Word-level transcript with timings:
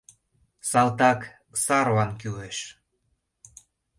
Салтак 0.69 1.21
сарлан 1.63 2.11
кӱлеш. 2.19 2.57